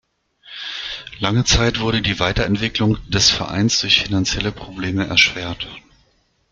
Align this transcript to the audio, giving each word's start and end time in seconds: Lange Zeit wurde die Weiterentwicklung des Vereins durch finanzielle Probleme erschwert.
Lange 1.19 1.43
Zeit 1.45 1.79
wurde 1.79 2.01
die 2.01 2.19
Weiterentwicklung 2.19 2.97
des 3.07 3.29
Vereins 3.29 3.81
durch 3.81 4.01
finanzielle 4.01 4.51
Probleme 4.51 5.05
erschwert. 5.05 5.67